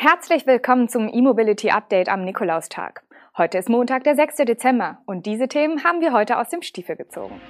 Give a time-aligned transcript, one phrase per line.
[0.00, 3.02] Herzlich willkommen zum E-Mobility Update am Nikolaustag.
[3.36, 4.36] Heute ist Montag, der 6.
[4.46, 7.40] Dezember und diese Themen haben wir heute aus dem Stiefel gezogen.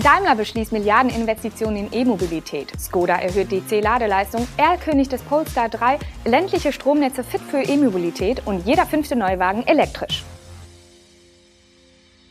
[0.00, 2.70] Daimler beschließt Milliardeninvestitionen in E-Mobilität.
[2.78, 4.46] Skoda erhöht DC-Ladeleistung.
[4.58, 5.98] R kündigt des Polestar 3.
[6.24, 10.22] Ländliche Stromnetze fit für E-Mobilität und jeder fünfte Neuwagen elektrisch.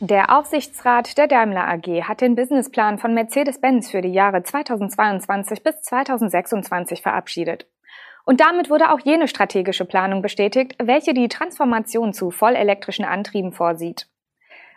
[0.04, 5.80] Der Aufsichtsrat der Daimler AG hat den Businessplan von Mercedes-Benz für die Jahre 2022 bis
[5.82, 7.68] 2026 verabschiedet.
[8.24, 14.08] Und damit wurde auch jene strategische Planung bestätigt, welche die Transformation zu vollelektrischen Antrieben vorsieht.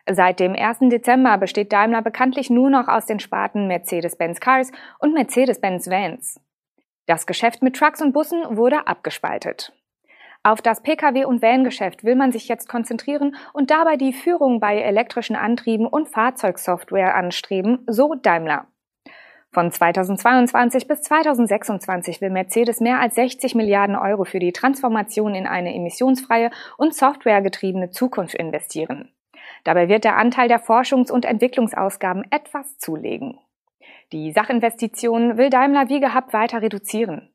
[0.08, 0.90] Seit dem 1.
[0.92, 6.40] Dezember besteht Daimler bekanntlich nur noch aus den Sparten Mercedes-Benz Cars und Mercedes-Benz Vans.
[7.08, 9.74] Das Geschäft mit Trucks und Bussen wurde abgespaltet.
[10.46, 14.80] Auf das Pkw- und Van-Geschäft will man sich jetzt konzentrieren und dabei die Führung bei
[14.80, 18.68] elektrischen Antrieben und Fahrzeugsoftware anstreben, so Daimler.
[19.52, 25.48] Von 2022 bis 2026 will Mercedes mehr als 60 Milliarden Euro für die Transformation in
[25.48, 29.12] eine emissionsfreie und softwaregetriebene Zukunft investieren.
[29.64, 33.40] Dabei wird der Anteil der Forschungs- und Entwicklungsausgaben etwas zulegen.
[34.12, 37.32] Die Sachinvestitionen will Daimler wie gehabt weiter reduzieren.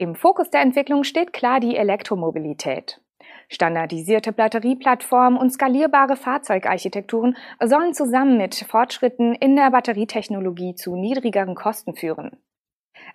[0.00, 3.00] Im Fokus der Entwicklung steht klar die Elektromobilität.
[3.48, 11.96] Standardisierte Batterieplattformen und skalierbare Fahrzeugarchitekturen sollen zusammen mit Fortschritten in der Batterietechnologie zu niedrigeren Kosten
[11.96, 12.36] führen.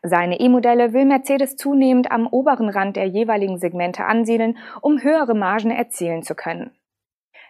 [0.01, 5.71] Seine E-Modelle will Mercedes zunehmend am oberen Rand der jeweiligen Segmente ansiedeln, um höhere Margen
[5.71, 6.71] erzielen zu können.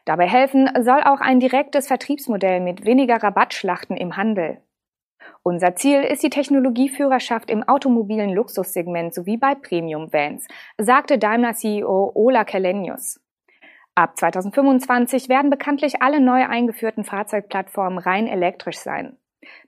[0.05, 4.61] Dabei helfen soll auch ein direktes Vertriebsmodell mit weniger Rabattschlachten im Handel.
[5.45, 13.19] Unser Ziel ist die Technologieführerschaft im automobilen Luxussegment sowie bei Premium-Vans, sagte Daimler-CEO Ola Kelenius.
[13.93, 19.17] Ab 2025 werden bekanntlich alle neu eingeführten Fahrzeugplattformen rein elektrisch sein.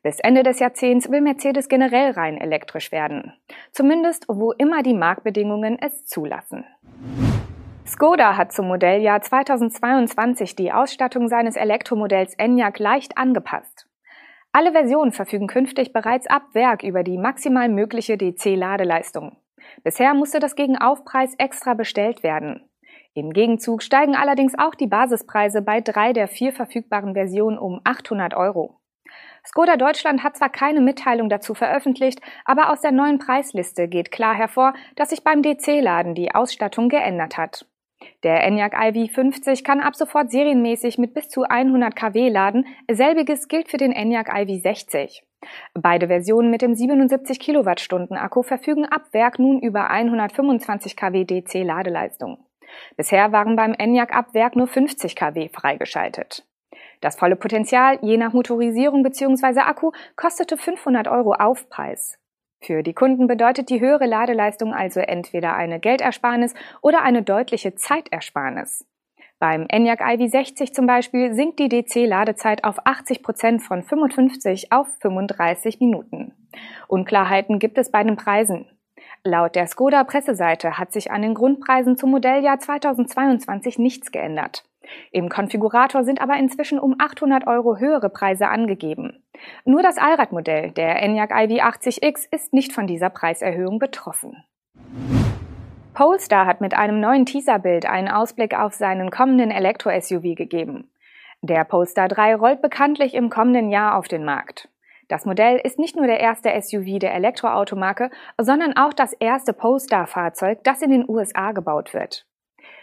[0.02, 3.34] Bis Ende des Jahrzehnts will Mercedes generell rein elektrisch werden.
[3.74, 6.64] Zumindest wo immer die Marktbedingungen es zulassen.
[7.86, 13.85] Skoda hat zum Modelljahr 2022 die Ausstattung seines Elektromodells Enyaq leicht angepasst.
[14.58, 19.36] Alle Versionen verfügen künftig bereits ab Werk über die maximal mögliche DC-Ladeleistung.
[19.84, 22.64] Bisher musste das gegen Aufpreis extra bestellt werden.
[23.14, 28.34] Im Gegenzug steigen allerdings auch die Basispreise bei drei der vier verfügbaren Versionen um 800
[28.34, 28.80] Euro.
[29.46, 34.36] Skoda Deutschland hat zwar keine Mitteilung dazu veröffentlicht, aber aus der neuen Preisliste geht klar
[34.36, 37.66] hervor, dass sich beim DC-Laden die Ausstattung geändert hat.
[38.24, 42.66] Der Enyaq iV50 kann ab sofort serienmäßig mit bis zu 100 kW laden.
[42.92, 45.22] Selbiges gilt für den Enyaq iV60.
[45.74, 51.64] Beide Versionen mit dem 77 Kilowattstunden Akku verfügen ab Werk nun über 125 kW DC
[51.64, 52.40] Ladeleistung.
[52.98, 56.46] Bisher waren beim Enyaq ab Werk nur 50 kW freigeschaltet.
[57.02, 59.60] Das volle Potenzial, je nach Motorisierung bzw.
[59.60, 62.18] Akku, kostete 500 Euro Aufpreis.
[62.66, 68.88] Für die Kunden bedeutet die höhere Ladeleistung also entweder eine Geldersparnis oder eine deutliche Zeitersparnis.
[69.38, 75.80] Beim Enyaq iV60 zum Beispiel sinkt die DC-Ladezeit auf 80 Prozent von 55 auf 35
[75.80, 76.34] Minuten.
[76.88, 78.66] Unklarheiten gibt es bei den Preisen.
[79.24, 84.64] Laut der Skoda Presseseite hat sich an den Grundpreisen zum Modelljahr 2022 nichts geändert.
[85.12, 89.25] Im Konfigurator sind aber inzwischen um 800 Euro höhere Preise angegeben.
[89.66, 94.44] Nur das Allradmodell, der Enyaq iV80X, ist nicht von dieser Preiserhöhung betroffen.
[95.94, 100.90] Polestar hat mit einem neuen Teaserbild einen Ausblick auf seinen kommenden Elektro-SUV gegeben.
[101.42, 104.68] Der Polestar 3 rollt bekanntlich im kommenden Jahr auf den Markt.
[105.08, 110.64] Das Modell ist nicht nur der erste SUV der Elektroautomarke, sondern auch das erste Polestar-Fahrzeug,
[110.64, 112.26] das in den USA gebaut wird.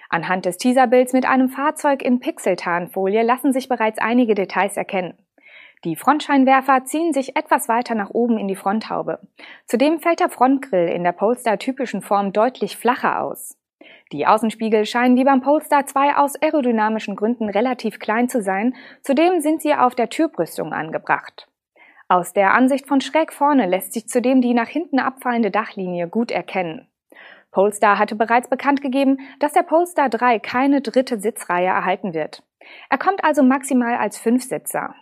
[0.08, 5.14] Anhand des Teaserbilds mit einem Fahrzeug in Pixeltarnfolie lassen sich bereits einige Details erkennen.
[5.84, 9.18] Die Frontscheinwerfer ziehen sich etwas weiter nach oben in die Fronthaube.
[9.66, 13.58] Zudem fällt der Frontgrill in der Polestar-typischen Form deutlich flacher aus.
[14.12, 19.40] Die Außenspiegel scheinen wie beim Polestar 2 aus aerodynamischen Gründen relativ klein zu sein, zudem
[19.40, 21.48] sind sie auf der Türbrüstung angebracht.
[22.08, 26.30] Aus der Ansicht von schräg vorne lässt sich zudem die nach hinten abfallende Dachlinie gut
[26.30, 26.86] erkennen.
[27.50, 32.44] Polestar hatte bereits bekannt gegeben, dass der Polestar 3 keine dritte Sitzreihe erhalten wird.
[32.88, 34.94] Er kommt also maximal als Fünfsitzer.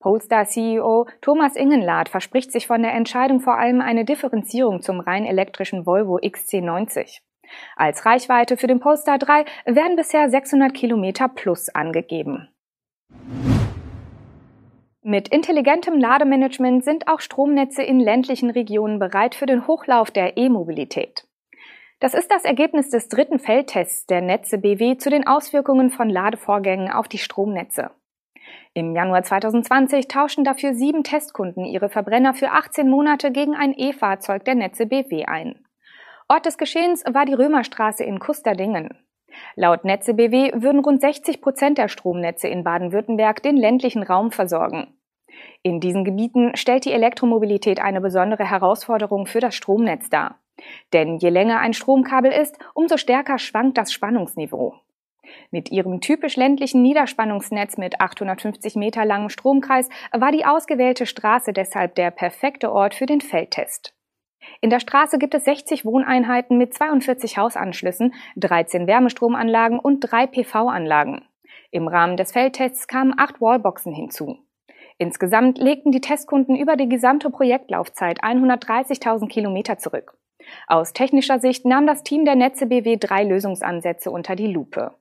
[0.00, 5.86] Polestar-CEO Thomas Ingenlath verspricht sich von der Entscheidung vor allem eine Differenzierung zum rein elektrischen
[5.86, 7.20] Volvo XC90.
[7.76, 12.48] Als Reichweite für den Polestar 3 werden bisher 600 Kilometer plus angegeben.
[15.02, 21.28] Mit intelligentem Lademanagement sind auch Stromnetze in ländlichen Regionen bereit für den Hochlauf der E-Mobilität.
[22.00, 26.90] Das ist das Ergebnis des dritten Feldtests der Netze BW zu den Auswirkungen von Ladevorgängen
[26.90, 27.90] auf die Stromnetze.
[28.74, 34.44] Im Januar 2020 tauschten dafür sieben Testkunden ihre Verbrenner für 18 Monate gegen ein E-Fahrzeug
[34.44, 35.64] der Netze BW ein.
[36.28, 38.90] Ort des Geschehens war die Römerstraße in Kusterdingen.
[39.54, 44.88] Laut Netze BW würden rund 60 Prozent der Stromnetze in Baden-Württemberg den ländlichen Raum versorgen.
[45.62, 50.40] In diesen Gebieten stellt die Elektromobilität eine besondere Herausforderung für das Stromnetz dar.
[50.92, 54.74] Denn je länger ein Stromkabel ist, umso stärker schwankt das Spannungsniveau.
[55.50, 61.94] Mit ihrem typisch ländlichen Niederspannungsnetz mit 850 Meter langem Stromkreis war die ausgewählte Straße deshalb
[61.94, 63.94] der perfekte Ort für den Feldtest.
[64.60, 71.26] In der Straße gibt es 60 Wohneinheiten mit 42 Hausanschlüssen, 13 Wärmestromanlagen und drei PV-Anlagen.
[71.70, 74.38] Im Rahmen des Feldtests kamen acht Wallboxen hinzu.
[74.98, 80.16] Insgesamt legten die Testkunden über die gesamte Projektlaufzeit 130.000 Kilometer zurück.
[80.68, 84.94] Aus technischer Sicht nahm das Team der Netze BW drei Lösungsansätze unter die Lupe.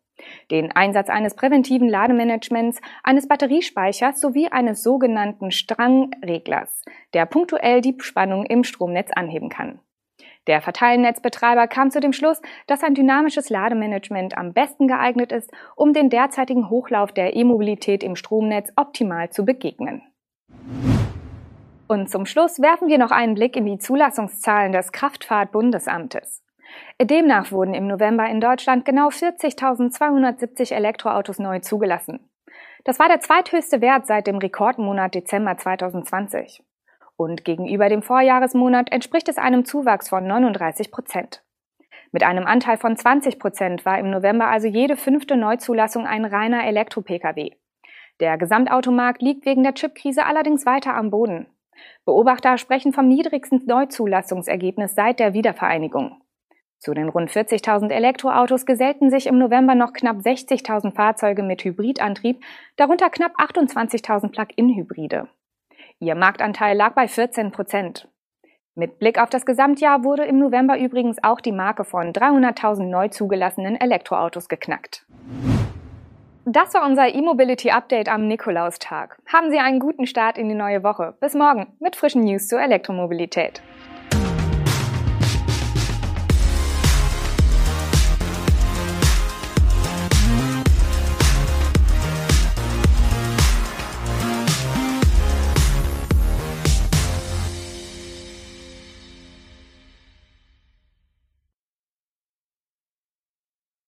[0.52, 6.84] Den Einsatz eines präventiven Lademanagements, eines Batteriespeichers sowie eines sogenannten Strangreglers,
[7.14, 9.80] der punktuell die Spannung im Stromnetz anheben kann.
[10.48, 15.92] Der Verteilnetzbetreiber kam zu dem Schluss, dass ein dynamisches Lademanagement am besten geeignet ist, um
[15.92, 20.04] den derzeitigen Hochlauf der E-Mobilität im Stromnetz optimal zu begegnen.
[21.88, 26.45] Und zum Schluss werfen wir noch einen Blick in die Zulassungszahlen des Kraftfahrtbundesamtes.
[27.02, 32.30] Demnach wurden im November in Deutschland genau 40.270 Elektroautos neu zugelassen.
[32.84, 36.64] Das war der zweithöchste Wert seit dem Rekordmonat Dezember 2020.
[37.18, 41.44] Und gegenüber dem Vorjahresmonat entspricht es einem Zuwachs von 39 Prozent.
[42.12, 46.66] Mit einem Anteil von 20 Prozent war im November also jede fünfte Neuzulassung ein reiner
[46.66, 47.52] Elektro-Pkw.
[48.20, 51.48] Der Gesamtautomarkt liegt wegen der Chipkrise allerdings weiter am Boden.
[52.06, 56.22] Beobachter sprechen vom niedrigsten Neuzulassungsergebnis seit der Wiedervereinigung.
[56.80, 62.44] Zu den rund 40.000 Elektroautos gesellten sich im November noch knapp 60.000 Fahrzeuge mit Hybridantrieb,
[62.76, 65.28] darunter knapp 28.000 Plug-in-Hybride.
[66.00, 68.08] Ihr Marktanteil lag bei 14 Prozent.
[68.76, 73.08] Mit Blick auf das Gesamtjahr wurde im November übrigens auch die Marke von 300.000 neu
[73.08, 75.06] zugelassenen Elektroautos geknackt.
[76.48, 79.18] Das war unser E-Mobility Update am Nikolaustag.
[79.26, 81.16] Haben Sie einen guten Start in die neue Woche.
[81.20, 83.64] Bis morgen mit frischen News zur Elektromobilität.